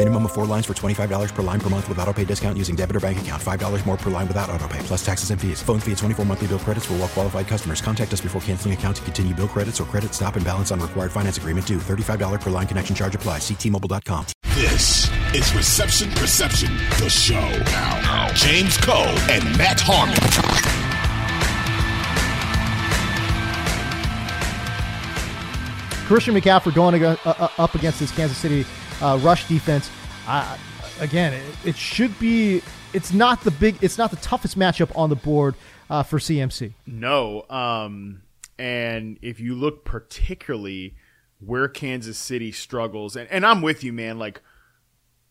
Minimum 0.00 0.24
of 0.24 0.32
four 0.32 0.46
lines 0.46 0.64
for 0.64 0.72
$25 0.72 1.34
per 1.34 1.42
line 1.42 1.60
per 1.60 1.68
month 1.68 1.86
with 1.86 1.98
auto 1.98 2.14
pay 2.14 2.24
discount 2.24 2.56
using 2.56 2.74
debit 2.74 2.96
or 2.96 3.00
bank 3.00 3.20
account. 3.20 3.42
$5 3.42 3.84
more 3.84 3.98
per 3.98 4.08
line 4.08 4.26
without 4.26 4.48
auto 4.48 4.66
pay, 4.66 4.78
plus 4.78 5.04
taxes 5.04 5.30
and 5.30 5.38
fees. 5.38 5.62
Phone 5.62 5.78
fee 5.78 5.92
at 5.92 5.98
24 5.98 6.24
monthly 6.24 6.46
bill 6.46 6.58
credits 6.58 6.86
for 6.86 6.94
all 6.94 7.00
well 7.00 7.08
qualified 7.08 7.46
customers. 7.46 7.82
Contact 7.82 8.10
us 8.10 8.22
before 8.22 8.40
canceling 8.40 8.72
account 8.72 8.96
to 8.96 9.02
continue 9.02 9.34
bill 9.34 9.46
credits 9.46 9.78
or 9.78 9.84
credit 9.84 10.14
stop 10.14 10.36
and 10.36 10.44
balance 10.46 10.70
on 10.70 10.80
required 10.80 11.12
finance 11.12 11.36
agreement 11.36 11.66
due. 11.66 11.76
$35 11.76 12.40
per 12.40 12.48
line 12.48 12.66
connection 12.66 12.96
charge 12.96 13.14
applies. 13.14 13.42
Ctmobile.com. 13.42 14.24
This 14.54 15.10
is 15.34 15.54
Reception 15.54 16.10
Perception, 16.12 16.74
the 16.98 17.10
show. 17.10 17.34
Now, 17.34 18.00
now. 18.00 18.32
James 18.32 18.78
Koh 18.78 19.04
and 19.28 19.44
Matt 19.58 19.80
Harmon. 19.84 20.16
Christian 26.06 26.34
McCaffrey 26.34 26.74
going 26.74 27.04
uh, 27.04 27.16
uh, 27.26 27.48
up 27.58 27.74
against 27.74 28.00
this 28.00 28.10
Kansas 28.12 28.38
City 28.38 28.64
uh, 29.00 29.18
rush 29.22 29.46
defense. 29.48 29.90
Uh, 30.26 30.56
again, 31.00 31.32
it, 31.32 31.42
it, 31.64 31.76
should 31.76 32.18
be. 32.18 32.62
It's 32.92 33.12
not 33.12 33.42
the 33.42 33.50
big. 33.50 33.76
It's 33.82 33.98
not 33.98 34.10
the 34.10 34.16
toughest 34.18 34.58
matchup 34.58 34.96
on 34.96 35.10
the 35.10 35.16
board 35.16 35.54
uh, 35.88 36.02
for 36.02 36.18
CMC. 36.18 36.74
No. 36.86 37.44
Um, 37.48 38.22
and 38.58 39.18
if 39.22 39.40
you 39.40 39.54
look 39.54 39.84
particularly 39.84 40.96
where 41.38 41.68
Kansas 41.68 42.18
City 42.18 42.52
struggles, 42.52 43.16
and, 43.16 43.28
and 43.30 43.44
I'm 43.46 43.62
with 43.62 43.82
you, 43.82 43.92
man. 43.92 44.18
Like, 44.18 44.42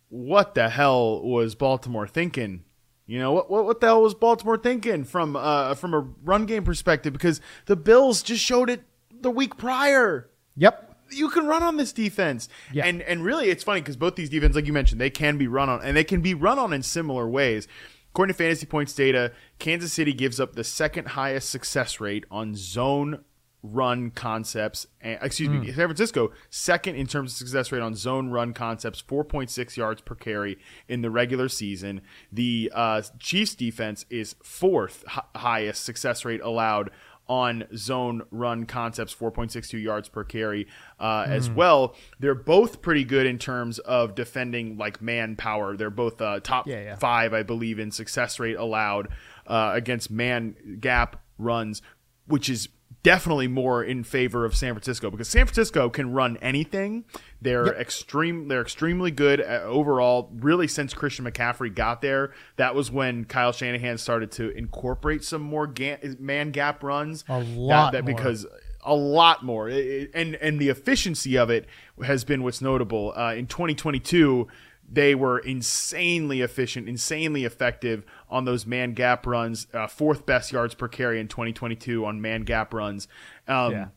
what 0.10 0.56
the 0.56 0.70
hell 0.70 1.22
was 1.22 1.56
Baltimore 1.56 2.08
thinking? 2.08 2.64
You 3.06 3.20
know 3.20 3.32
what, 3.32 3.50
what? 3.50 3.66
What 3.66 3.80
the 3.80 3.88
hell 3.88 4.02
was 4.02 4.14
Baltimore 4.14 4.58
thinking 4.58 5.04
from 5.04 5.36
uh, 5.36 5.74
from 5.76 5.94
a 5.94 6.00
run 6.00 6.46
game 6.46 6.64
perspective? 6.64 7.14
Because 7.14 7.42
the 7.66 7.76
Bills 7.76 8.22
just 8.22 8.44
showed 8.44 8.70
it 8.70 8.84
the 9.12 9.32
week 9.32 9.58
prior. 9.58 10.30
Yep. 10.58 10.89
You 11.12 11.30
can 11.30 11.48
run 11.48 11.64
on 11.64 11.78
this 11.78 11.94
defense. 11.94 12.50
Yeah. 12.72 12.86
And 12.86 13.02
and 13.02 13.24
really 13.24 13.50
it's 13.50 13.64
funny 13.64 13.82
because 13.82 13.98
both 13.98 14.16
these 14.16 14.30
defenses, 14.30 14.56
like 14.56 14.68
you 14.68 14.74
mentioned, 14.74 15.00
they 15.02 15.10
can 15.10 15.38
be 15.38 15.48
run 15.48 15.70
on 15.70 15.84
and 15.84 15.96
they 15.96 16.04
can 16.04 16.22
be 16.22 16.34
run 16.34 16.60
on 16.60 16.74
in 16.74 16.84
similar 16.84 17.28
ways. 17.28 17.68
According 18.12 18.34
to 18.34 18.38
fantasy 18.38 18.66
points 18.66 18.94
data, 18.94 19.32
Kansas 19.60 19.94
City 19.94 20.14
gives 20.14 20.40
up 20.40 20.54
the 20.54 20.64
second 20.64 21.10
highest 21.10 21.50
success 21.50 22.00
rate 22.00 22.26
on 22.32 22.56
zone 22.56 23.24
run 23.62 24.12
concepts. 24.12 24.88
And, 25.02 25.20
excuse 25.22 25.50
mm. 25.50 25.62
me, 25.62 25.68
San 25.68 25.88
Francisco 25.88 26.32
second 26.50 26.96
in 26.96 27.08
terms 27.08 27.34
of 27.34 27.38
success 27.38 27.72
rate 27.72 27.82
on 27.82 27.96
zone 27.96 28.30
run 28.30 28.54
concepts, 28.54 29.02
4.6 29.02 29.78
yards 29.78 30.02
per 30.02 30.16
carry 30.16 30.58
in 30.88 31.02
the 31.02 31.10
regular 31.10 31.50
season. 31.50 32.02
The 32.32 32.72
uh, 32.74 33.02
Chiefs 33.20 33.56
defense 33.56 34.06
is 34.10 34.36
fourth 34.44 35.04
h- 35.08 35.24
highest 35.36 35.84
success 35.84 36.26
rate 36.26 36.42
allowed 36.42 36.92
on 37.30 37.64
zone 37.78 38.24
run 38.32 38.66
concepts, 38.66 39.14
4.62 39.14 39.82
yards 39.82 40.10
per 40.10 40.24
carry 40.24 40.68
uh, 41.00 41.24
mm. 41.24 41.28
as 41.28 41.48
hmm. 41.48 41.56
well. 41.56 41.96
They're 42.20 42.36
both 42.36 42.82
pretty 42.82 43.04
good 43.06 43.28
in 43.28 43.38
terms 43.38 43.80
of 43.80 44.16
defending 44.16 44.78
like 44.78 45.02
manpower. 45.02 45.78
They're 45.78 45.92
both 45.92 46.20
uh, 46.22 46.40
top 46.42 46.68
yeah, 46.68 46.82
yeah. 46.82 46.96
five, 46.96 47.34
I 47.34 47.44
believe, 47.44 47.80
in 47.80 47.92
success 47.92 48.40
rate 48.40 48.58
allowed 48.58 49.10
uh, 49.46 49.72
against 49.76 50.10
man 50.10 50.78
gap 50.82 51.22
runs, 51.38 51.84
which 52.26 52.50
is 52.50 52.68
definitely 53.04 53.48
more 53.48 53.84
in 53.84 54.04
favor 54.04 54.46
of 54.46 54.56
San 54.56 54.74
Francisco 54.74 55.10
because 55.10 55.30
San 55.30 55.46
Francisco 55.46 55.90
can 55.90 56.12
run 56.14 56.38
anything. 56.38 57.06
They're 57.42 57.68
yep. 57.68 57.78
extreme. 57.78 58.48
They're 58.48 58.62
extremely 58.62 59.12
good 59.12 59.42
overall. 59.42 60.30
Really, 60.34 60.68
since 60.68 60.94
Christian 60.94 61.26
McCaffrey 61.26 61.74
got 61.74 62.02
there, 62.02 62.34
that 62.58 62.76
was 62.76 62.92
when 62.92 63.26
Kyle 63.26 63.52
Shanahan 63.52 63.98
started 63.98 64.32
to 64.34 64.50
incorporate 64.50 65.24
some 65.24 65.42
more 65.42 65.68
ga- 65.68 66.00
man 66.20 66.52
gap 66.52 66.84
runs. 66.84 67.24
A 67.30 67.40
lot 67.40 67.94
that, 67.94 68.06
that 68.06 68.16
because 68.16 68.46
a 68.84 68.96
lot 68.96 69.44
more, 69.44 69.70
it, 69.70 70.12
and 70.14 70.36
and 70.36 70.60
the 70.60 70.70
efficiency 70.70 71.38
of 71.38 71.50
it 71.50 71.66
has 72.04 72.24
been 72.24 72.44
what's 72.44 72.62
notable 72.62 73.14
uh, 73.16 73.34
in 73.34 73.48
2022 73.48 74.48
they 74.92 75.14
were 75.16 75.40
insanely 75.40 76.42
efficient, 76.42 76.90
insanely 76.90 77.46
effective 77.46 78.04
on 78.30 78.46
those 78.46 78.66
man 78.66 78.94
gap 78.94 79.26
runs. 79.26 79.68
Uh, 79.74 79.88
fourth 79.88 80.26
best 80.26 80.52
yards 80.52 80.74
per 80.74 80.88
carry 80.88 81.20
in 81.20 81.28
2022 81.28 82.06
on 82.06 82.22
man 82.22 82.42
gap 82.42 82.74
runs. 82.74 83.08
Um, 83.48 83.72
yeah. 83.72 83.88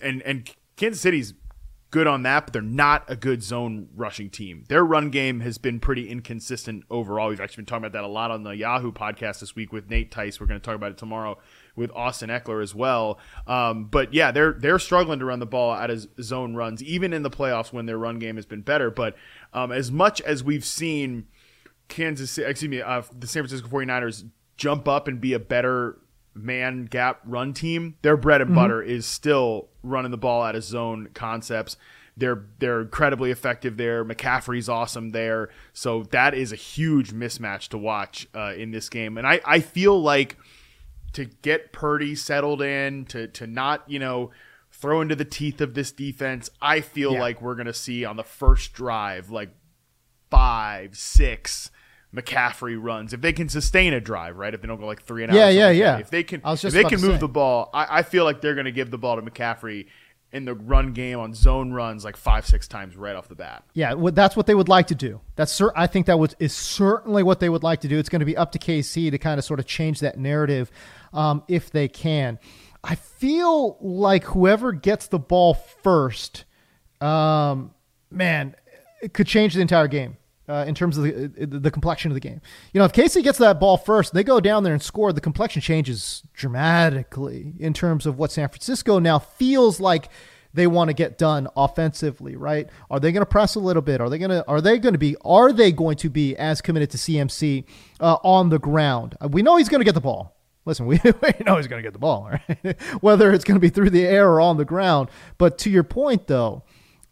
And 0.00 0.22
and 0.22 0.50
Kansas 0.76 1.00
City's 1.00 1.34
good 1.90 2.06
on 2.06 2.22
that, 2.24 2.46
but 2.46 2.52
they're 2.52 2.62
not 2.62 3.04
a 3.08 3.14
good 3.14 3.42
zone 3.42 3.88
rushing 3.94 4.30
team. 4.30 4.64
Their 4.68 4.84
run 4.84 5.10
game 5.10 5.40
has 5.40 5.58
been 5.58 5.78
pretty 5.78 6.08
inconsistent 6.08 6.84
overall. 6.90 7.28
We've 7.28 7.40
actually 7.40 7.62
been 7.62 7.66
talking 7.66 7.84
about 7.84 7.92
that 7.92 8.04
a 8.04 8.08
lot 8.08 8.30
on 8.30 8.42
the 8.42 8.56
Yahoo 8.56 8.90
podcast 8.90 9.40
this 9.40 9.54
week 9.54 9.72
with 9.72 9.88
Nate 9.88 10.10
Tice. 10.10 10.40
We're 10.40 10.46
going 10.46 10.60
to 10.60 10.64
talk 10.64 10.74
about 10.74 10.90
it 10.90 10.98
tomorrow 10.98 11.38
with 11.76 11.90
Austin 11.94 12.30
Ekeler 12.30 12.62
as 12.62 12.74
well. 12.74 13.18
Um, 13.46 13.86
but 13.86 14.14
yeah, 14.14 14.30
they're 14.30 14.52
they're 14.52 14.78
struggling 14.78 15.18
to 15.18 15.24
run 15.24 15.40
the 15.40 15.46
ball 15.46 15.72
out 15.72 15.90
of 15.90 16.06
zone 16.22 16.54
runs, 16.54 16.82
even 16.82 17.12
in 17.12 17.22
the 17.22 17.30
playoffs 17.30 17.72
when 17.72 17.86
their 17.86 17.98
run 17.98 18.18
game 18.18 18.36
has 18.36 18.46
been 18.46 18.62
better. 18.62 18.90
But 18.90 19.16
um, 19.52 19.72
as 19.72 19.90
much 19.90 20.20
as 20.20 20.44
we've 20.44 20.64
seen 20.64 21.26
Kansas, 21.88 22.38
excuse 22.38 22.68
me, 22.68 22.80
uh, 22.80 23.02
the 23.16 23.26
San 23.26 23.42
Francisco 23.42 23.68
49ers 23.68 24.28
jump 24.56 24.86
up 24.86 25.08
and 25.08 25.20
be 25.20 25.32
a 25.32 25.38
better 25.38 25.98
man 26.34 26.84
gap 26.86 27.20
run 27.24 27.52
team, 27.52 27.96
their 28.02 28.16
bread 28.16 28.40
and 28.40 28.50
mm-hmm. 28.50 28.56
butter 28.56 28.82
is 28.82 29.06
still 29.06 29.68
running 29.82 30.10
the 30.10 30.18
ball 30.18 30.42
out 30.42 30.56
of 30.56 30.64
zone 30.64 31.08
concepts. 31.14 31.76
They're 32.16 32.44
they're 32.60 32.82
incredibly 32.82 33.32
effective 33.32 33.76
there. 33.76 34.04
McCaffrey's 34.04 34.68
awesome 34.68 35.10
there. 35.10 35.48
So 35.72 36.04
that 36.12 36.32
is 36.32 36.52
a 36.52 36.56
huge 36.56 37.12
mismatch 37.12 37.68
to 37.70 37.78
watch 37.78 38.28
uh, 38.32 38.52
in 38.56 38.70
this 38.70 38.88
game. 38.88 39.18
And 39.18 39.26
I, 39.26 39.40
I 39.44 39.58
feel 39.58 40.00
like– 40.00 40.36
to 41.14 41.24
get 41.24 41.72
Purdy 41.72 42.14
settled 42.14 42.62
in, 42.62 43.04
to 43.06 43.28
to 43.28 43.46
not 43.46 43.88
you 43.88 43.98
know 43.98 44.30
throw 44.70 45.00
into 45.00 45.16
the 45.16 45.24
teeth 45.24 45.60
of 45.60 45.74
this 45.74 45.92
defense. 45.92 46.50
I 46.60 46.80
feel 46.80 47.14
yeah. 47.14 47.20
like 47.20 47.42
we're 47.42 47.54
gonna 47.54 47.72
see 47.72 48.04
on 48.04 48.16
the 48.16 48.24
first 48.24 48.72
drive 48.72 49.30
like 49.30 49.50
five, 50.30 50.96
six. 50.96 51.70
McCaffrey 52.14 52.80
runs 52.80 53.12
if 53.12 53.20
they 53.22 53.32
can 53.32 53.48
sustain 53.48 53.92
a 53.92 54.00
drive, 54.00 54.36
right? 54.36 54.54
If 54.54 54.60
they 54.60 54.68
don't 54.68 54.78
go 54.78 54.86
like 54.86 55.02
three 55.02 55.24
and 55.24 55.32
out. 55.32 55.36
Yeah, 55.36 55.48
yeah, 55.48 55.70
yeah. 55.70 55.98
If 55.98 56.10
they 56.10 56.22
can, 56.22 56.42
if 56.44 56.60
they 56.60 56.84
can 56.84 57.00
move 57.00 57.14
say. 57.14 57.18
the 57.18 57.26
ball, 57.26 57.70
I, 57.74 57.98
I 57.98 58.02
feel 58.02 58.22
like 58.22 58.40
they're 58.40 58.54
going 58.54 58.66
to 58.66 58.70
give 58.70 58.92
the 58.92 58.98
ball 58.98 59.16
to 59.16 59.22
McCaffrey 59.22 59.86
in 60.34 60.44
the 60.44 60.54
run 60.54 60.92
game 60.92 61.20
on 61.20 61.32
zone 61.32 61.72
runs 61.72 62.04
like 62.04 62.16
five 62.16 62.44
six 62.44 62.66
times 62.66 62.96
right 62.96 63.14
off 63.14 63.28
the 63.28 63.36
bat. 63.36 63.62
Yeah, 63.72 63.94
well, 63.94 64.12
that's 64.12 64.36
what 64.36 64.46
they 64.46 64.54
would 64.54 64.68
like 64.68 64.88
to 64.88 64.94
do. 64.94 65.20
That's 65.36 65.52
cer- 65.52 65.72
I 65.76 65.86
think 65.86 66.06
that 66.06 66.18
was, 66.18 66.34
is 66.40 66.52
certainly 66.52 67.22
what 67.22 67.38
they 67.38 67.48
would 67.48 67.62
like 67.62 67.80
to 67.82 67.88
do. 67.88 67.98
It's 67.98 68.08
going 68.08 68.20
to 68.20 68.26
be 68.26 68.36
up 68.36 68.50
to 68.52 68.58
KC 68.58 69.12
to 69.12 69.18
kind 69.18 69.38
of 69.38 69.44
sort 69.44 69.60
of 69.60 69.66
change 69.66 70.00
that 70.00 70.18
narrative 70.18 70.72
um, 71.12 71.44
if 71.46 71.70
they 71.70 71.86
can. 71.86 72.40
I 72.82 72.96
feel 72.96 73.78
like 73.80 74.24
whoever 74.24 74.72
gets 74.72 75.06
the 75.06 75.20
ball 75.20 75.54
first, 75.54 76.44
um, 77.00 77.72
man, 78.10 78.56
it 79.00 79.14
could 79.14 79.28
change 79.28 79.54
the 79.54 79.60
entire 79.60 79.88
game. 79.88 80.16
Uh, 80.46 80.62
in 80.68 80.74
terms 80.74 80.98
of 80.98 81.04
the, 81.04 81.46
the 81.46 81.70
complexion 81.70 82.10
of 82.10 82.14
the 82.14 82.20
game. 82.20 82.38
You 82.74 82.78
know, 82.78 82.84
if 82.84 82.92
KC 82.92 83.22
gets 83.22 83.38
that 83.38 83.58
ball 83.58 83.78
first, 83.78 84.12
they 84.12 84.22
go 84.22 84.40
down 84.40 84.62
there 84.62 84.74
and 84.74 84.82
score, 84.82 85.10
the 85.10 85.22
complexion 85.22 85.62
changes 85.62 86.22
dramatically 86.34 87.54
in 87.58 87.72
terms 87.72 88.04
of 88.04 88.18
what 88.18 88.30
San 88.30 88.50
Francisco 88.50 88.98
now 88.98 89.18
feels 89.18 89.80
like 89.80 90.10
they 90.54 90.66
want 90.66 90.88
to 90.88 90.94
get 90.94 91.18
done 91.18 91.48
offensively, 91.56 92.36
right? 92.36 92.68
Are 92.88 93.00
they 93.00 93.12
going 93.12 93.22
to 93.22 93.26
press 93.26 93.56
a 93.56 93.60
little 93.60 93.82
bit? 93.82 94.00
Are 94.00 94.08
they 94.08 94.18
going 94.18 94.30
to 94.30 94.46
are 94.48 94.60
they 94.60 94.78
going 94.78 94.94
to 94.94 94.98
be 94.98 95.16
are 95.24 95.52
they 95.52 95.72
going 95.72 95.96
to 95.96 96.08
be 96.08 96.36
as 96.36 96.60
committed 96.60 96.90
to 96.92 96.96
CMC 96.96 97.64
uh, 98.00 98.16
on 98.22 98.48
the 98.48 98.58
ground? 98.58 99.16
Uh, 99.20 99.28
we 99.28 99.42
know 99.42 99.56
he's 99.56 99.68
going 99.68 99.80
to 99.80 99.84
get 99.84 99.94
the 99.94 100.00
ball. 100.00 100.36
Listen, 100.64 100.86
we, 100.86 101.00
we 101.22 101.32
know 101.44 101.56
he's 101.56 101.66
going 101.66 101.82
to 101.82 101.86
get 101.86 101.92
the 101.92 101.98
ball, 101.98 102.30
right? 102.30 102.80
Whether 103.00 103.32
it's 103.32 103.44
going 103.44 103.56
to 103.56 103.60
be 103.60 103.68
through 103.68 103.90
the 103.90 104.06
air 104.06 104.30
or 104.30 104.40
on 104.40 104.56
the 104.56 104.64
ground. 104.64 105.10
But 105.36 105.58
to 105.58 105.70
your 105.70 105.82
point, 105.82 106.28
though, 106.28 106.62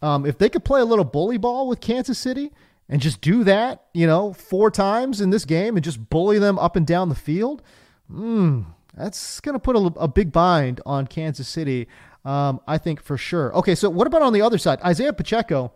um, 0.01 0.25
if 0.25 0.37
they 0.37 0.49
could 0.49 0.63
play 0.63 0.81
a 0.81 0.85
little 0.85 1.05
bully 1.05 1.37
ball 1.37 1.67
with 1.67 1.81
Kansas 1.81 2.17
City 2.17 2.51
and 2.89 3.01
just 3.01 3.21
do 3.21 3.43
that, 3.43 3.85
you 3.93 4.05
know, 4.05 4.33
four 4.33 4.69
times 4.69 5.21
in 5.21 5.29
this 5.29 5.45
game 5.45 5.75
and 5.75 5.83
just 5.83 6.09
bully 6.09 6.39
them 6.39 6.59
up 6.59 6.75
and 6.75 6.85
down 6.85 7.09
the 7.09 7.15
field, 7.15 7.61
mm, 8.11 8.65
that's 8.95 9.39
going 9.39 9.53
to 9.53 9.59
put 9.59 9.75
a, 9.75 9.99
a, 9.99 10.07
big 10.07 10.31
bind 10.31 10.81
on 10.85 11.07
Kansas 11.07 11.47
City. 11.47 11.87
Um, 12.25 12.59
I 12.67 12.77
think 12.77 13.01
for 13.01 13.17
sure. 13.17 13.53
Okay, 13.55 13.75
so 13.75 13.89
what 13.89 14.07
about 14.07 14.21
on 14.21 14.33
the 14.33 14.41
other 14.41 14.57
side? 14.57 14.79
Isaiah 14.81 15.13
Pacheco, 15.13 15.73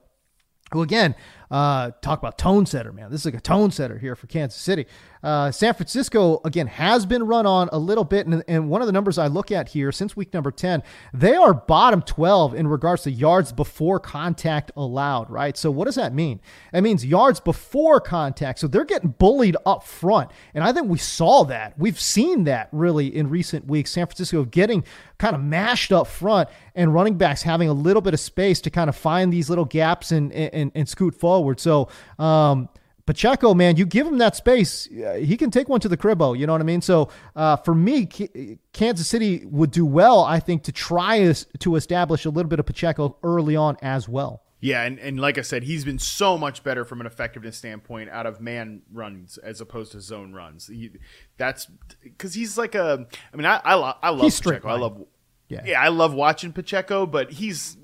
who 0.71 0.81
again, 0.81 1.15
uh, 1.49 1.91
talk 2.01 2.19
about 2.19 2.37
tone 2.37 2.65
setter, 2.65 2.91
man. 2.91 3.09
This 3.09 3.21
is 3.21 3.25
like 3.25 3.35
a 3.35 3.41
tone 3.41 3.71
setter 3.71 3.97
here 3.97 4.15
for 4.15 4.27
Kansas 4.27 4.59
City. 4.59 4.85
Uh, 5.23 5.51
San 5.51 5.73
Francisco, 5.73 6.39
again, 6.45 6.67
has 6.67 7.05
been 7.05 7.23
run 7.23 7.45
on 7.45 7.69
a 7.71 7.77
little 7.77 8.03
bit. 8.03 8.27
And, 8.27 8.43
and, 8.47 8.69
one 8.69 8.81
of 8.81 8.87
the 8.87 8.91
numbers 8.91 9.17
I 9.17 9.27
look 9.27 9.51
at 9.51 9.69
here 9.69 9.91
since 9.91 10.15
week 10.15 10.33
number 10.33 10.51
10, 10.51 10.83
they 11.13 11.35
are 11.35 11.53
bottom 11.53 12.01
12 12.01 12.53
in 12.53 12.67
regards 12.67 13.03
to 13.03 13.11
yards 13.11 13.51
before 13.51 13.99
contact 13.99 14.71
allowed, 14.75 15.29
right? 15.29 15.57
So 15.57 15.71
what 15.71 15.85
does 15.85 15.95
that 15.95 16.13
mean? 16.13 16.39
It 16.73 16.81
means 16.81 17.05
yards 17.05 17.39
before 17.39 17.99
contact. 17.99 18.59
So 18.59 18.67
they're 18.67 18.85
getting 18.85 19.09
bullied 19.09 19.57
up 19.65 19.83
front. 19.83 20.31
And 20.53 20.63
I 20.63 20.71
think 20.71 20.87
we 20.87 20.97
saw 20.97 21.43
that. 21.45 21.77
We've 21.79 21.99
seen 21.99 22.43
that 22.43 22.69
really 22.71 23.07
in 23.07 23.29
recent 23.29 23.65
weeks. 23.67 23.91
San 23.91 24.05
Francisco 24.05 24.43
getting 24.43 24.83
kind 25.17 25.35
of 25.35 25.41
mashed 25.41 25.91
up 25.91 26.07
front 26.07 26.49
and 26.75 26.93
running 26.93 27.17
backs 27.17 27.41
having 27.41 27.69
a 27.69 27.73
little 27.73 28.01
bit 28.01 28.13
of 28.13 28.19
space 28.19 28.61
to 28.61 28.69
kind 28.69 28.89
of 28.89 28.95
find 28.95 29.33
these 29.33 29.49
little 29.49 29.65
gaps 29.65 30.11
and, 30.11 30.31
and, 30.31 30.71
and 30.75 30.87
scoot 30.87 31.15
forward. 31.15 31.36
So, 31.59 31.89
um, 32.19 32.69
Pacheco, 33.05 33.53
man, 33.53 33.77
you 33.77 33.85
give 33.85 34.05
him 34.05 34.17
that 34.17 34.35
space, 34.35 34.83
he 34.85 35.37
can 35.37 35.49
take 35.49 35.69
one 35.69 35.79
to 35.79 35.87
the 35.87 35.95
cribbo. 35.95 36.37
You 36.37 36.45
know 36.45 36.51
what 36.51 36.59
I 36.61 36.65
mean? 36.65 36.81
So 36.81 37.09
uh, 37.37 37.55
for 37.55 37.73
me, 37.73 38.05
K- 38.05 38.59
Kansas 38.73 39.07
City 39.07 39.45
would 39.45 39.71
do 39.71 39.85
well, 39.85 40.23
I 40.25 40.41
think, 40.41 40.63
to 40.63 40.73
try 40.73 41.31
to 41.59 41.75
establish 41.75 42.25
a 42.25 42.29
little 42.29 42.49
bit 42.49 42.59
of 42.59 42.65
Pacheco 42.65 43.17
early 43.23 43.55
on 43.55 43.77
as 43.81 44.09
well. 44.09 44.43
Yeah, 44.59 44.83
and, 44.83 44.99
and 44.99 45.19
like 45.19 45.37
I 45.37 45.41
said, 45.41 45.63
he's 45.63 45.85
been 45.85 45.99
so 45.99 46.37
much 46.37 46.63
better 46.63 46.83
from 46.83 46.99
an 46.99 47.07
effectiveness 47.07 47.57
standpoint 47.57 48.09
out 48.09 48.25
of 48.25 48.41
man 48.41 48.81
runs 48.91 49.37
as 49.37 49.61
opposed 49.61 49.91
to 49.91 50.01
zone 50.01 50.33
runs. 50.33 50.67
He, 50.67 50.91
that's 51.37 51.67
because 52.03 52.33
he's 52.33 52.57
like 52.57 52.73
a. 52.73 53.05
I 53.31 53.37
mean, 53.37 53.45
I 53.45 53.61
I, 53.63 53.75
lo- 53.75 53.93
I 54.01 54.09
love 54.09 54.21
he's 54.21 54.41
Pacheco. 54.41 54.67
I 54.67 54.77
love. 54.77 55.05
Yeah. 55.47 55.61
yeah, 55.63 55.81
I 55.81 55.89
love 55.89 56.13
watching 56.13 56.51
Pacheco, 56.51 57.05
but 57.05 57.31
he's 57.31 57.77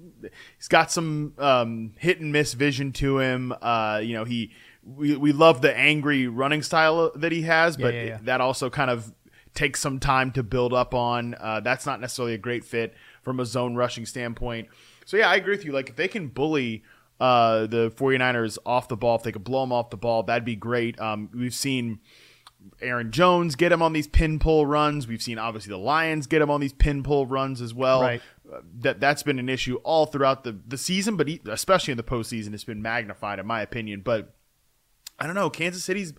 he's 0.58 0.68
got 0.68 0.92
some 0.92 1.34
um, 1.38 1.94
hit 1.98 2.20
and 2.20 2.32
miss 2.32 2.54
vision 2.54 2.92
to 2.94 3.20
him. 3.20 3.54
Uh, 3.62 4.02
you 4.04 4.14
know, 4.14 4.24
he 4.24 4.52
we, 4.86 5.16
we 5.16 5.32
love 5.32 5.62
the 5.62 5.76
angry 5.76 6.28
running 6.28 6.62
style 6.62 7.12
that 7.16 7.32
he 7.32 7.44
has, 7.44 7.78
but 7.78 7.94
yeah, 7.94 8.02
yeah, 8.02 8.08
yeah. 8.08 8.20
that 8.24 8.42
also 8.42 8.70
kind 8.70 8.92
of 8.92 9.14
takes 9.54 9.80
some 9.80 10.00
time 10.00 10.32
to 10.32 10.44
build 10.44 10.74
up 10.74 10.94
on. 10.94 11.36
Uh, 11.40 11.60
that's 11.60 11.86
not 11.86 12.02
necessarily 12.02 12.34
a 12.34 12.38
great 12.38 12.64
fit 12.64 12.94
from 13.22 13.40
a 13.40 13.46
zone 13.46 13.76
rushing 13.76 14.06
standpoint. 14.06 14.68
So 15.06 15.18
yeah, 15.18 15.30
I 15.30 15.36
agree 15.36 15.56
with 15.56 15.66
you. 15.66 15.72
Like 15.72 15.90
if 15.90 15.96
they 15.96 16.08
can 16.08 16.28
bully 16.28 16.84
uh, 17.20 17.68
the 17.68 17.92
49ers 17.92 18.58
off 18.66 18.88
the 18.88 18.98
ball, 18.98 19.16
if 19.16 19.24
they 19.24 19.32
could 19.32 19.44
blow 19.44 19.62
them 19.62 19.72
off 19.72 19.90
the 19.90 19.98
ball, 19.98 20.24
that'd 20.24 20.46
be 20.46 20.56
great. 20.56 21.00
Um, 21.00 21.30
we've 21.34 21.54
seen 21.54 22.00
Aaron 22.82 23.12
Jones 23.12 23.56
get 23.56 23.72
him 23.72 23.82
on 23.82 23.94
these 23.94 24.08
pin 24.08 24.40
pull 24.40 24.66
runs. 24.66 25.08
We've 25.08 25.22
seen 25.22 25.38
obviously 25.38 25.72
the 25.72 25.78
Lions 25.78 26.28
get 26.28 26.42
him 26.42 26.50
on 26.50 26.62
these 26.62 26.74
pin 26.74 27.04
pull 27.04 27.26
runs 27.26 27.62
as 27.62 27.74
well. 27.74 28.02
Right. 28.02 28.22
That 28.80 29.00
that's 29.00 29.24
been 29.24 29.40
an 29.40 29.50
issue 29.50 29.76
all 29.84 30.06
throughout 30.06 30.44
the 30.44 30.58
the 30.68 30.78
season, 30.78 31.18
but 31.18 31.30
especially 31.50 31.92
in 31.92 31.98
the 31.98 32.04
postseason, 32.04 32.54
it's 32.54 32.64
been 32.64 32.82
magnified 32.82 33.40
in 33.40 33.48
my 33.48 33.62
opinion. 33.62 34.02
But 34.02 34.34
I 35.20 35.26
don't 35.26 35.36
know. 35.36 35.50
Kansas 35.50 35.84
City's 35.84 36.14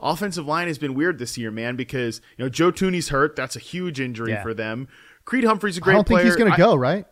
offensive 0.00 0.46
line 0.46 0.68
has 0.68 0.78
been 0.78 0.94
weird 0.94 1.18
this 1.18 1.38
year, 1.38 1.50
man, 1.50 1.76
because 1.76 2.20
you 2.36 2.44
know 2.44 2.48
Joe 2.48 2.72
Thuney's 2.72 3.08
hurt. 3.08 3.36
That's 3.36 3.56
a 3.56 3.60
huge 3.60 4.00
injury 4.00 4.32
yeah. 4.32 4.42
for 4.42 4.54
them. 4.54 4.88
Creed 5.24 5.44
Humphrey's 5.44 5.76
a 5.76 5.80
great 5.80 5.94
I 5.94 5.96
don't 5.96 6.08
think 6.08 6.20
player. 6.20 6.26
he's 6.26 6.36
going 6.36 6.50
to 6.50 6.56
go, 6.56 6.74
right? 6.74 7.06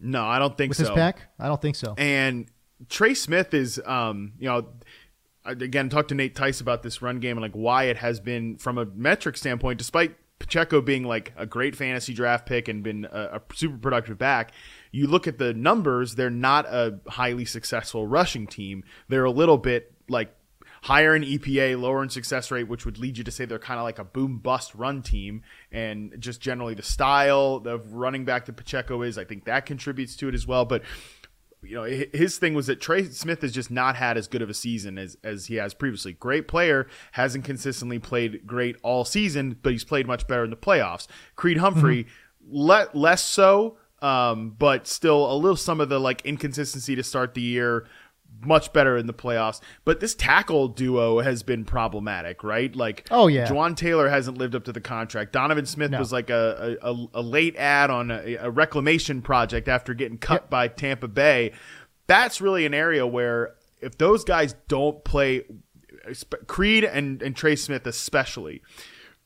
No, 0.00 0.24
I 0.24 0.38
don't 0.38 0.56
think 0.56 0.70
With 0.70 0.78
so. 0.78 0.82
With 0.84 0.90
his 0.90 0.96
pack? 0.96 1.22
I 1.38 1.46
don't 1.46 1.60
think 1.60 1.76
so. 1.76 1.94
And 1.96 2.46
Trey 2.88 3.14
Smith 3.14 3.54
is, 3.54 3.80
um, 3.86 4.34
you 4.38 4.46
know, 4.46 4.68
again, 5.44 5.88
talked 5.88 6.10
to 6.10 6.14
Nate 6.14 6.34
Tice 6.34 6.60
about 6.60 6.82
this 6.82 7.00
run 7.00 7.18
game 7.20 7.36
and 7.38 7.42
like 7.42 7.52
why 7.52 7.84
it 7.84 7.96
has 7.96 8.20
been 8.20 8.56
from 8.58 8.78
a 8.78 8.84
metric 8.84 9.36
standpoint, 9.36 9.78
despite 9.78 10.14
Pacheco 10.38 10.80
being 10.80 11.04
like 11.04 11.32
a 11.36 11.46
great 11.46 11.74
fantasy 11.74 12.12
draft 12.12 12.46
pick 12.46 12.68
and 12.68 12.82
been 12.82 13.06
a, 13.10 13.36
a, 13.36 13.42
super 13.54 13.78
productive 13.78 14.18
back, 14.18 14.52
you 14.92 15.06
look 15.06 15.26
at 15.26 15.38
the 15.38 15.54
numbers, 15.54 16.14
they're 16.14 16.30
not 16.30 16.66
a 16.66 17.00
highly 17.08 17.44
successful 17.44 18.06
rushing 18.06 18.46
team. 18.46 18.84
They're 19.08 19.24
a 19.24 19.30
little 19.30 19.58
bit 19.58 19.92
like 20.08 20.34
higher 20.82 21.16
in 21.16 21.22
EPA, 21.22 21.80
lower 21.80 22.02
in 22.02 22.10
success 22.10 22.50
rate, 22.50 22.68
which 22.68 22.84
would 22.84 22.98
lead 22.98 23.18
you 23.18 23.24
to 23.24 23.30
say 23.30 23.44
they're 23.44 23.58
kind 23.58 23.80
of 23.80 23.84
like 23.84 23.98
a 23.98 24.04
boom 24.04 24.38
bust 24.38 24.74
run 24.74 25.02
team. 25.02 25.42
And 25.72 26.14
just 26.18 26.40
generally 26.40 26.74
the 26.74 26.82
style 26.82 27.62
of 27.66 27.94
running 27.94 28.24
back 28.24 28.46
that 28.46 28.56
Pacheco 28.56 29.02
is, 29.02 29.18
I 29.18 29.24
think 29.24 29.46
that 29.46 29.66
contributes 29.66 30.16
to 30.16 30.28
it 30.28 30.34
as 30.34 30.46
well. 30.46 30.64
But 30.64 30.82
you 31.66 31.74
know, 31.74 31.84
his 31.84 32.38
thing 32.38 32.54
was 32.54 32.66
that 32.66 32.80
Trey 32.80 33.04
Smith 33.04 33.42
has 33.42 33.52
just 33.52 33.70
not 33.70 33.96
had 33.96 34.16
as 34.16 34.28
good 34.28 34.42
of 34.42 34.50
a 34.50 34.54
season 34.54 34.98
as, 34.98 35.16
as 35.24 35.46
he 35.46 35.56
has 35.56 35.74
previously. 35.74 36.12
Great 36.12 36.48
player, 36.48 36.86
hasn't 37.12 37.44
consistently 37.44 37.98
played 37.98 38.46
great 38.46 38.76
all 38.82 39.04
season, 39.04 39.58
but 39.62 39.72
he's 39.72 39.84
played 39.84 40.06
much 40.06 40.26
better 40.26 40.44
in 40.44 40.50
the 40.50 40.56
playoffs. 40.56 41.06
Creed 41.34 41.58
Humphrey, 41.58 42.04
mm-hmm. 42.04 42.56
le- 42.56 42.88
less 42.94 43.22
so, 43.22 43.78
um, 44.02 44.54
but 44.58 44.86
still 44.86 45.30
a 45.30 45.34
little 45.34 45.56
some 45.56 45.80
of 45.80 45.88
the 45.88 45.98
like 45.98 46.24
inconsistency 46.24 46.94
to 46.94 47.02
start 47.02 47.34
the 47.34 47.40
year 47.40 47.86
much 48.40 48.72
better 48.72 48.96
in 48.96 49.06
the 49.06 49.14
playoffs. 49.14 49.60
But 49.84 50.00
this 50.00 50.14
tackle 50.14 50.68
duo 50.68 51.20
has 51.20 51.42
been 51.42 51.64
problematic, 51.64 52.42
right? 52.42 52.74
Like, 52.74 53.06
oh 53.10 53.26
yeah, 53.26 53.48
Jawaan 53.48 53.76
Taylor 53.76 54.08
hasn't 54.08 54.38
lived 54.38 54.54
up 54.54 54.64
to 54.64 54.72
the 54.72 54.80
contract. 54.80 55.32
Donovan 55.32 55.66
Smith 55.66 55.90
no. 55.90 55.98
was 55.98 56.12
like 56.12 56.30
a, 56.30 56.76
a, 56.82 57.06
a, 57.14 57.22
late 57.22 57.56
ad 57.56 57.90
on 57.90 58.10
a, 58.10 58.36
a, 58.36 58.50
reclamation 58.50 59.22
project 59.22 59.68
after 59.68 59.94
getting 59.94 60.18
cut 60.18 60.42
yep. 60.42 60.50
by 60.50 60.68
Tampa 60.68 61.08
Bay. 61.08 61.52
That's 62.06 62.40
really 62.40 62.66
an 62.66 62.74
area 62.74 63.06
where 63.06 63.54
if 63.80 63.98
those 63.98 64.24
guys 64.24 64.54
don't 64.68 65.04
play, 65.04 65.44
Creed 66.46 66.84
and, 66.84 67.22
and 67.22 67.34
Trey 67.34 67.56
Smith 67.56 67.86
especially, 67.86 68.62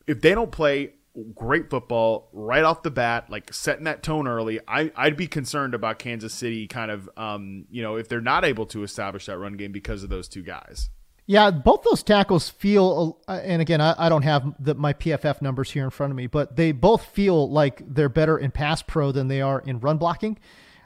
if 0.06 0.20
they 0.20 0.34
don't 0.34 0.52
play 0.52 0.94
great 1.34 1.70
football 1.70 2.28
right 2.32 2.64
off 2.64 2.82
the 2.82 2.90
bat, 2.90 3.30
like 3.30 3.52
setting 3.52 3.84
that 3.84 4.02
tone 4.02 4.28
early. 4.28 4.60
I, 4.66 4.92
I'd 4.96 5.16
be 5.16 5.26
concerned 5.26 5.74
about 5.74 5.98
Kansas 5.98 6.32
City 6.32 6.66
kind 6.66 6.90
of, 6.90 7.08
um, 7.16 7.66
you 7.70 7.82
know, 7.82 7.96
if 7.96 8.08
they're 8.08 8.20
not 8.20 8.44
able 8.44 8.66
to 8.66 8.82
establish 8.82 9.26
that 9.26 9.38
run 9.38 9.54
game 9.54 9.72
because 9.72 10.02
of 10.02 10.10
those 10.10 10.28
two 10.28 10.42
guys. 10.42 10.90
Yeah, 11.26 11.50
both 11.52 11.82
those 11.82 12.02
tackles 12.02 12.48
feel, 12.48 13.20
uh, 13.28 13.40
and 13.44 13.62
again, 13.62 13.80
I, 13.80 13.94
I 13.96 14.08
don't 14.08 14.22
have 14.22 14.52
the, 14.58 14.74
my 14.74 14.92
PFF 14.92 15.40
numbers 15.40 15.70
here 15.70 15.84
in 15.84 15.90
front 15.90 16.10
of 16.10 16.16
me, 16.16 16.26
but 16.26 16.56
they 16.56 16.72
both 16.72 17.04
feel 17.04 17.48
like 17.48 17.82
they're 17.86 18.08
better 18.08 18.36
in 18.36 18.50
pass 18.50 18.82
pro 18.82 19.12
than 19.12 19.28
they 19.28 19.40
are 19.40 19.60
in 19.60 19.78
run 19.78 19.98
blocking. 19.98 20.38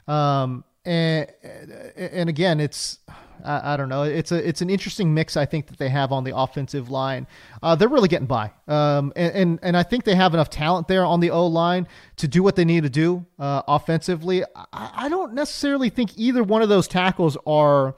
Um, 0.07 0.63
and 0.85 1.31
and 1.95 2.29
again, 2.29 2.59
it's 2.59 2.99
I, 3.43 3.73
I, 3.73 3.77
don't 3.77 3.89
know. 3.89 4.03
It's 4.03 4.31
a 4.31 4.47
it's 4.47 4.61
an 4.61 4.69
interesting 4.69 5.13
mix. 5.13 5.35
I 5.35 5.45
think 5.45 5.67
that 5.67 5.77
they 5.77 5.89
have 5.89 6.11
on 6.11 6.23
the 6.23 6.35
offensive 6.35 6.89
line. 6.89 7.27
Uh, 7.61 7.75
they're 7.75 7.89
really 7.89 8.07
getting 8.07 8.27
by, 8.27 8.51
um, 8.67 9.11
and, 9.15 9.35
and, 9.35 9.59
and 9.61 9.77
I 9.77 9.83
think 9.83 10.03
they 10.03 10.15
have 10.15 10.33
enough 10.33 10.49
talent 10.49 10.87
there 10.87 11.05
on 11.05 11.19
the 11.19 11.31
O 11.31 11.47
line 11.47 11.87
to 12.17 12.27
do 12.27 12.43
what 12.43 12.55
they 12.55 12.65
need 12.65 12.83
to 12.83 12.89
do 12.89 13.25
uh, 13.39 13.63
offensively. 13.67 14.43
I, 14.55 14.91
I 14.93 15.09
don't 15.09 15.33
necessarily 15.33 15.89
think 15.89 16.11
either 16.17 16.43
one 16.43 16.61
of 16.61 16.69
those 16.69 16.87
tackles 16.87 17.37
are. 17.45 17.95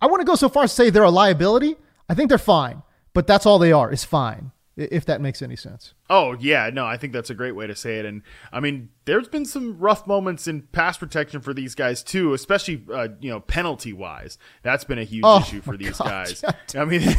I 0.00 0.06
want 0.06 0.20
to 0.20 0.26
go 0.26 0.34
so 0.34 0.48
far 0.48 0.64
as 0.64 0.70
to 0.72 0.76
say 0.76 0.90
they're 0.90 1.04
a 1.04 1.10
liability. 1.10 1.76
I 2.08 2.14
think 2.14 2.28
they're 2.28 2.38
fine, 2.38 2.82
but 3.14 3.26
that's 3.26 3.46
all 3.46 3.58
they 3.58 3.72
are 3.72 3.92
is 3.92 4.04
fine 4.04 4.52
if 4.76 5.06
that 5.06 5.20
makes 5.20 5.40
any 5.42 5.56
sense. 5.56 5.94
Oh 6.10 6.36
yeah, 6.38 6.70
no, 6.72 6.84
I 6.84 6.96
think 6.96 7.12
that's 7.12 7.30
a 7.30 7.34
great 7.34 7.56
way 7.56 7.66
to 7.66 7.74
say 7.74 7.98
it. 7.98 8.04
And 8.04 8.22
I 8.52 8.60
mean, 8.60 8.90
there's 9.06 9.28
been 9.28 9.46
some 9.46 9.78
rough 9.78 10.06
moments 10.06 10.46
in 10.46 10.62
pass 10.62 10.98
protection 10.98 11.40
for 11.40 11.54
these 11.54 11.74
guys 11.74 12.02
too, 12.02 12.34
especially 12.34 12.84
uh, 12.92 13.08
you 13.20 13.30
know 13.30 13.40
penalty 13.40 13.92
wise. 13.92 14.38
That's 14.62 14.84
been 14.84 14.98
a 14.98 15.04
huge 15.04 15.24
oh, 15.24 15.40
issue 15.40 15.62
for 15.62 15.76
these 15.76 15.98
God. 15.98 16.08
guys. 16.08 16.44
I 16.74 16.84
mean. 16.84 17.02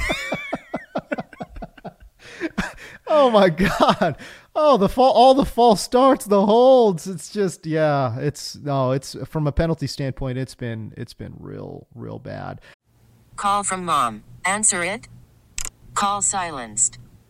oh 3.07 3.29
my 3.29 3.49
god 3.49 4.17
oh 4.55 4.77
the 4.77 4.89
fall 4.89 5.11
all 5.13 5.33
the 5.33 5.45
false 5.45 5.81
starts 5.81 6.25
the 6.25 6.45
holds 6.45 7.07
it's 7.07 7.31
just 7.31 7.65
yeah 7.65 8.19
it's 8.19 8.55
no 8.57 8.91
it's 8.91 9.15
from 9.25 9.47
a 9.47 9.51
penalty 9.51 9.87
standpoint 9.87 10.37
it's 10.37 10.55
been 10.55 10.93
it's 10.97 11.13
been 11.13 11.33
real 11.39 11.87
real 11.95 12.19
bad 12.19 12.59
call 13.35 13.63
from 13.63 13.85
mom 13.85 14.23
answer 14.45 14.83
it 14.83 15.07
call 15.93 16.21
silenced 16.21 16.99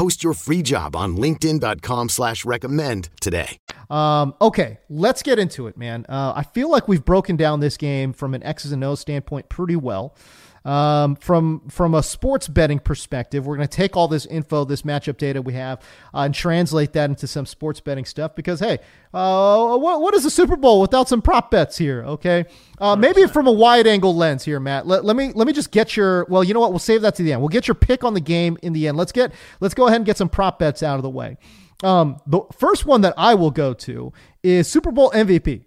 Post 0.00 0.24
your 0.24 0.32
free 0.32 0.62
job 0.62 0.96
on 0.96 1.18
LinkedIn.com 1.18 2.08
slash 2.08 2.46
recommend 2.46 3.10
today. 3.20 3.58
Um, 3.90 4.34
okay, 4.40 4.78
let's 4.88 5.22
get 5.22 5.38
into 5.38 5.66
it, 5.66 5.76
man. 5.76 6.06
Uh, 6.08 6.32
I 6.34 6.42
feel 6.42 6.70
like 6.70 6.88
we've 6.88 7.04
broken 7.04 7.36
down 7.36 7.60
this 7.60 7.76
game 7.76 8.14
from 8.14 8.32
an 8.32 8.42
X's 8.42 8.72
and 8.72 8.82
O's 8.82 9.00
standpoint 9.00 9.50
pretty 9.50 9.76
well. 9.76 10.16
Um, 10.64 11.16
from 11.16 11.62
from 11.70 11.94
a 11.94 12.02
sports 12.02 12.46
betting 12.46 12.80
perspective, 12.80 13.46
we're 13.46 13.56
going 13.56 13.68
to 13.68 13.76
take 13.76 13.96
all 13.96 14.08
this 14.08 14.26
info, 14.26 14.64
this 14.64 14.82
matchup 14.82 15.16
data 15.16 15.40
we 15.40 15.54
have, 15.54 15.80
uh, 16.14 16.20
and 16.20 16.34
translate 16.34 16.92
that 16.92 17.08
into 17.08 17.26
some 17.26 17.46
sports 17.46 17.80
betting 17.80 18.04
stuff. 18.04 18.34
Because 18.34 18.60
hey, 18.60 18.78
uh, 19.14 19.76
what 19.78 20.02
what 20.02 20.14
is 20.14 20.24
the 20.24 20.30
Super 20.30 20.56
Bowl 20.56 20.82
without 20.82 21.08
some 21.08 21.22
prop 21.22 21.50
bets 21.50 21.78
here? 21.78 22.04
Okay, 22.04 22.44
uh, 22.78 22.94
maybe 22.94 23.26
from 23.26 23.46
a 23.46 23.52
wide 23.52 23.86
angle 23.86 24.14
lens 24.14 24.44
here, 24.44 24.60
Matt. 24.60 24.86
Let, 24.86 25.02
let 25.02 25.16
me 25.16 25.32
let 25.34 25.46
me 25.46 25.54
just 25.54 25.70
get 25.70 25.96
your 25.96 26.26
well. 26.28 26.44
You 26.44 26.52
know 26.52 26.60
what? 26.60 26.70
We'll 26.70 26.78
save 26.78 27.00
that 27.02 27.14
to 27.14 27.22
the 27.22 27.32
end. 27.32 27.40
We'll 27.40 27.48
get 27.48 27.66
your 27.66 27.74
pick 27.74 28.04
on 28.04 28.12
the 28.12 28.20
game 28.20 28.58
in 28.62 28.74
the 28.74 28.86
end. 28.86 28.98
Let's 28.98 29.12
get 29.12 29.32
let's 29.60 29.74
go 29.74 29.86
ahead 29.90 30.00
and 30.00 30.06
get 30.06 30.16
some 30.16 30.28
prop 30.28 30.58
bets 30.58 30.82
out 30.82 30.96
of 30.96 31.02
the 31.02 31.10
way. 31.10 31.36
Um, 31.82 32.20
the 32.26 32.40
first 32.58 32.86
one 32.86 33.02
that 33.02 33.14
I 33.16 33.34
will 33.34 33.50
go 33.50 33.74
to 33.74 34.12
is 34.42 34.68
Super 34.68 34.90
Bowl 34.90 35.10
MVP. 35.10 35.64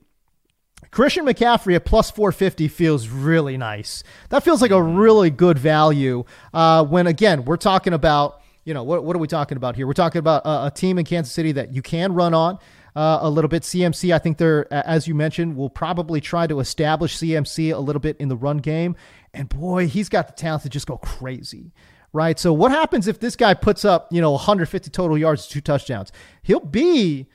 Christian 0.91 1.25
McCaffrey 1.25 1.75
at 1.75 1.85
plus 1.85 2.11
450 2.11 2.67
feels 2.67 3.07
really 3.07 3.57
nice. 3.57 4.03
That 4.29 4.43
feels 4.43 4.61
like 4.61 4.71
a 4.71 4.81
really 4.81 5.31
good 5.31 5.57
value. 5.57 6.23
Uh, 6.53 6.85
when 6.85 7.07
again, 7.07 7.45
we're 7.45 7.57
talking 7.57 7.93
about, 7.93 8.41
you 8.63 8.75
know, 8.75 8.83
what, 8.83 9.03
what 9.03 9.15
are 9.15 9.19
we 9.19 9.27
talking 9.27 9.57
about 9.57 9.75
here? 9.75 9.87
We're 9.87 9.93
talking 9.93 10.19
about 10.19 10.45
a, 10.45 10.67
a 10.67 10.71
team 10.71 10.99
in 10.99 11.05
Kansas 11.05 11.33
City 11.33 11.51
that 11.53 11.73
you 11.73 11.81
can 11.81 12.13
run 12.13 12.33
on. 12.33 12.59
Uh, 12.95 13.17
a 13.23 13.29
little 13.31 13.49
bit. 13.49 13.63
CMC, 13.63 14.13
I 14.13 14.19
think 14.19 14.37
they're, 14.37 14.71
as 14.71 15.07
you 15.07 15.15
mentioned, 15.15 15.57
will 15.57 15.71
probably 15.71 16.21
try 16.21 16.45
to 16.45 16.59
establish 16.59 17.17
CMC 17.17 17.73
a 17.73 17.79
little 17.79 17.99
bit 17.99 18.15
in 18.17 18.29
the 18.29 18.35
run 18.35 18.59
game. 18.59 18.95
And 19.33 19.49
boy, 19.49 19.87
he's 19.87 20.09
got 20.09 20.27
the 20.27 20.33
talent 20.33 20.61
to 20.61 20.69
just 20.69 20.85
go 20.85 20.97
crazy, 20.97 21.73
right? 22.13 22.39
So 22.39 22.53
what 22.53 22.71
happens 22.71 23.07
if 23.07 23.19
this 23.19 23.35
guy 23.35 23.53
puts 23.53 23.83
up, 23.83 24.07
you 24.11 24.21
know, 24.21 24.31
150 24.31 24.89
total 24.91 25.17
yards, 25.17 25.47
two 25.47 25.61
touchdowns? 25.61 26.11
He'll 26.43 26.59
be 26.59 27.27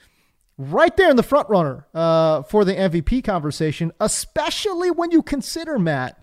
right 0.57 0.97
there 0.97 1.11
in 1.11 1.17
the 1.17 1.23
front 1.23 1.49
runner 1.51 1.87
uh, 1.93 2.43
for 2.45 2.65
the 2.65 2.75
MVP 2.75 3.25
conversation, 3.25 3.93
especially 4.01 4.91
when 4.91 5.11
you 5.11 5.23
consider, 5.23 5.79
Matt, 5.79 6.23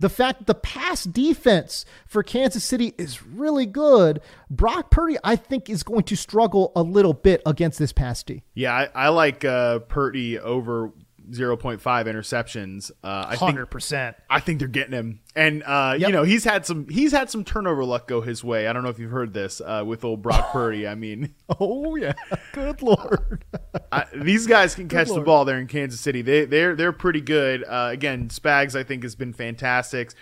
the 0.00 0.08
fact 0.08 0.40
that 0.40 0.46
the 0.46 0.54
pass 0.54 1.04
defense 1.04 1.84
for 2.06 2.22
Kansas 2.22 2.64
City 2.64 2.94
is 2.98 3.24
really 3.24 3.66
good. 3.66 4.20
Brock 4.50 4.90
Purdy, 4.90 5.16
I 5.22 5.36
think, 5.36 5.70
is 5.70 5.82
going 5.82 6.02
to 6.04 6.16
struggle 6.16 6.72
a 6.74 6.82
little 6.82 7.12
bit 7.12 7.42
against 7.46 7.78
this 7.78 7.92
pass 7.92 8.22
D. 8.22 8.42
Yeah, 8.54 8.74
I, 8.74 8.88
I 8.94 9.08
like 9.10 9.44
uh, 9.44 9.80
Purdy 9.80 10.38
over 10.38 10.90
0.5 11.38 11.80
interceptions. 11.80 12.90
Uh, 13.02 13.26
I 13.28 13.36
100%. 13.36 13.88
Think, 13.88 14.16
I 14.30 14.40
think 14.40 14.58
they're 14.58 14.68
getting 14.68 14.92
him. 14.92 15.20
And 15.36 15.62
uh, 15.64 15.96
yep. 15.98 16.08
you 16.08 16.12
know, 16.12 16.22
he's 16.22 16.44
had 16.44 16.64
some 16.64 16.88
he's 16.88 17.12
had 17.12 17.28
some 17.28 17.44
turnover 17.44 17.84
luck 17.84 18.06
go 18.06 18.20
his 18.20 18.44
way. 18.44 18.68
I 18.68 18.72
don't 18.72 18.82
know 18.82 18.88
if 18.88 18.98
you've 18.98 19.10
heard 19.10 19.34
this 19.34 19.60
uh, 19.60 19.82
with 19.84 20.04
old 20.04 20.22
Brock 20.22 20.52
Purdy. 20.52 20.86
I 20.86 20.94
mean, 20.94 21.34
oh 21.60 21.96
yeah. 21.96 22.12
Good 22.52 22.82
lord. 22.82 23.44
I, 23.90 24.06
these 24.14 24.46
guys 24.46 24.74
can 24.74 24.88
catch 24.88 25.08
the 25.08 25.20
ball 25.20 25.44
there 25.44 25.58
in 25.58 25.66
Kansas 25.66 26.00
City. 26.00 26.22
They 26.22 26.44
they're 26.44 26.76
they're 26.76 26.92
pretty 26.92 27.20
good. 27.20 27.64
Uh, 27.64 27.88
again, 27.90 28.28
Spags 28.28 28.78
I 28.78 28.84
think 28.84 29.02
has 29.02 29.14
been 29.14 29.32
fantastic. 29.32 30.12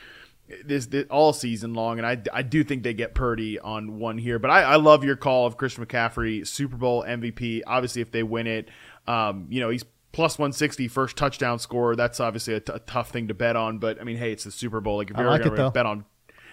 This, 0.65 0.87
this, 0.87 1.07
all 1.09 1.33
season 1.33 1.73
long, 1.73 1.99
and 1.99 2.07
I, 2.07 2.21
I 2.31 2.43
do 2.43 2.63
think 2.63 2.83
they 2.83 2.93
get 2.93 3.15
Purdy 3.15 3.59
on 3.59 3.99
one 3.99 4.19
here. 4.19 4.39
But 4.39 4.51
I, 4.51 4.63
I 4.63 4.77
love 4.77 5.03
your 5.03 5.17
call 5.17 5.47
of 5.47 5.57
Christian 5.57 5.87
McCaffrey, 5.87 6.47
Super 6.47 6.77
Bowl 6.77 7.05
MVP. 7.05 7.63
Obviously, 7.67 8.03
if 8.03 8.11
they 8.11 8.23
win 8.23 8.47
it, 8.47 8.69
um, 9.07 9.47
you 9.49 9.61
know 9.61 9.71
he's 9.71 9.85
plus 10.13 10.39
160 10.39 10.89
first 10.89 11.17
touchdown 11.17 11.59
score. 11.59 11.97
That's 11.97 12.21
obviously 12.21 12.55
a, 12.55 12.61
t- 12.61 12.73
a 12.73 12.79
tough 12.81 13.11
thing 13.11 13.29
to 13.29 13.35
bet 13.35 13.57
on, 13.57 13.79
but 13.79 14.01
I 14.01 14.05
mean, 14.05 14.19
hey, 14.19 14.33
it's 14.33 14.45
the 14.45 14.51
Super 14.51 14.81
Bowl. 14.81 14.99
Like 14.99 15.11
if 15.11 15.17
you're 15.17 15.27
like 15.27 15.43
going 15.43 15.57
to 15.57 15.71
bet 15.71 15.87
on, 15.87 16.05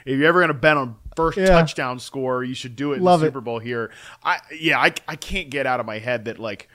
if 0.05 0.17
you're 0.17 0.27
ever 0.27 0.39
going 0.39 0.47
to 0.49 0.53
bet 0.53 0.77
on 0.77 0.95
first 1.15 1.37
yeah. 1.37 1.47
touchdown 1.47 1.99
score, 1.99 2.43
you 2.43 2.55
should 2.55 2.75
do 2.75 2.93
it 2.93 3.01
Love 3.01 3.21
in 3.21 3.25
the 3.25 3.27
Super 3.27 3.41
Bowl 3.41 3.59
here. 3.59 3.91
I 4.23 4.39
yeah, 4.57 4.79
I 4.79 4.93
I 5.07 5.15
can't 5.15 5.49
get 5.49 5.65
out 5.65 5.79
of 5.79 5.85
my 5.85 5.99
head 5.99 6.25
that 6.25 6.39
like 6.39 6.69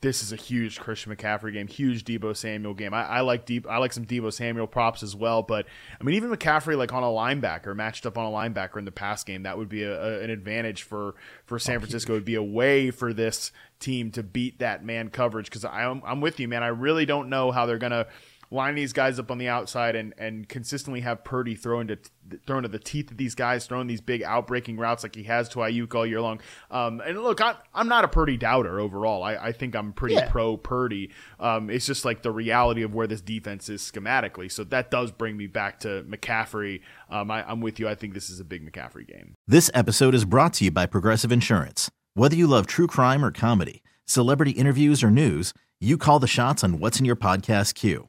this 0.00 0.22
is 0.22 0.32
a 0.32 0.36
huge 0.36 0.78
Christian 0.78 1.14
McCaffrey 1.14 1.54
game, 1.54 1.66
huge 1.66 2.04
Deebo 2.04 2.36
Samuel 2.36 2.74
game. 2.74 2.92
I, 2.92 3.04
I 3.04 3.20
like 3.20 3.46
deep, 3.46 3.66
I 3.68 3.78
like 3.78 3.92
some 3.92 4.04
Deebo 4.04 4.32
Samuel 4.32 4.66
props 4.66 5.02
as 5.02 5.16
well. 5.16 5.42
But 5.42 5.66
I 5.98 6.04
mean, 6.04 6.14
even 6.14 6.30
McCaffrey 6.30 6.76
like 6.76 6.92
on 6.92 7.02
a 7.02 7.06
linebacker, 7.06 7.74
matched 7.74 8.04
up 8.04 8.18
on 8.18 8.26
a 8.26 8.28
linebacker 8.28 8.76
in 8.76 8.84
the 8.84 8.92
pass 8.92 9.24
game, 9.24 9.44
that 9.44 9.56
would 9.56 9.68
be 9.68 9.84
a, 9.84 10.00
a, 10.00 10.20
an 10.20 10.30
advantage 10.30 10.82
for 10.82 11.14
for 11.46 11.58
San 11.58 11.76
oh, 11.76 11.80
Francisco. 11.80 12.12
It 12.12 12.16
would 12.16 12.24
be 12.24 12.34
a 12.34 12.42
way 12.42 12.90
for 12.90 13.12
this 13.12 13.50
team 13.80 14.10
to 14.12 14.22
beat 14.22 14.58
that 14.58 14.84
man 14.84 15.08
coverage 15.08 15.46
because 15.46 15.64
I'm 15.64 16.02
I'm 16.04 16.20
with 16.20 16.38
you, 16.38 16.48
man. 16.48 16.62
I 16.62 16.68
really 16.68 17.06
don't 17.06 17.30
know 17.30 17.50
how 17.50 17.64
they're 17.64 17.78
gonna 17.78 18.06
line 18.50 18.74
these 18.74 18.92
guys 18.92 19.18
up 19.18 19.30
on 19.30 19.38
the 19.38 19.48
outside 19.48 19.94
and, 19.94 20.14
and 20.18 20.48
consistently 20.48 21.00
have 21.00 21.24
Purdy 21.24 21.54
throw 21.54 21.80
into 21.80 21.98
throw 22.46 22.58
into 22.58 22.68
the 22.68 22.78
teeth 22.78 23.10
of 23.10 23.16
these 23.16 23.34
guys, 23.34 23.66
throwing 23.66 23.86
these 23.86 24.00
big 24.00 24.22
outbreaking 24.22 24.78
routes 24.78 25.02
like 25.02 25.14
he 25.14 25.22
has 25.24 25.48
to 25.50 25.60
Aiyuk 25.60 25.94
all 25.94 26.06
year 26.06 26.20
long. 26.20 26.40
Um, 26.70 27.00
and 27.00 27.20
look, 27.22 27.40
I, 27.40 27.56
I'm 27.74 27.88
not 27.88 28.04
a 28.04 28.08
Purdy 28.08 28.36
doubter 28.36 28.80
overall. 28.80 29.22
I, 29.22 29.36
I 29.36 29.52
think 29.52 29.74
I'm 29.74 29.92
pretty 29.92 30.16
yeah. 30.16 30.28
pro 30.30 30.56
Purdy. 30.56 31.10
Um, 31.40 31.70
it's 31.70 31.86
just 31.86 32.04
like 32.04 32.22
the 32.22 32.30
reality 32.30 32.82
of 32.82 32.94
where 32.94 33.06
this 33.06 33.20
defense 33.20 33.68
is 33.68 33.82
schematically. 33.82 34.50
So 34.50 34.64
that 34.64 34.90
does 34.90 35.10
bring 35.10 35.36
me 35.36 35.46
back 35.46 35.80
to 35.80 36.04
McCaffrey. 36.08 36.80
Um, 37.10 37.30
I, 37.30 37.48
I'm 37.48 37.60
with 37.60 37.78
you. 37.78 37.88
I 37.88 37.94
think 37.94 38.14
this 38.14 38.30
is 38.30 38.40
a 38.40 38.44
big 38.44 38.70
McCaffrey 38.70 39.06
game. 39.06 39.34
This 39.46 39.70
episode 39.74 40.14
is 40.14 40.24
brought 40.24 40.54
to 40.54 40.64
you 40.64 40.70
by 40.70 40.86
Progressive 40.86 41.32
Insurance. 41.32 41.90
Whether 42.14 42.36
you 42.36 42.46
love 42.46 42.66
true 42.66 42.86
crime 42.86 43.24
or 43.24 43.30
comedy, 43.30 43.82
celebrity 44.04 44.52
interviews 44.52 45.02
or 45.02 45.10
news, 45.10 45.54
you 45.80 45.96
call 45.96 46.18
the 46.18 46.26
shots 46.26 46.64
on 46.64 46.80
what's 46.80 46.98
in 46.98 47.04
your 47.04 47.16
podcast 47.16 47.74
queue. 47.74 48.08